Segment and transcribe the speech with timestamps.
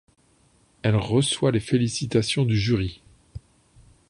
[0.81, 3.03] Elle reçoit les félicitations du jury.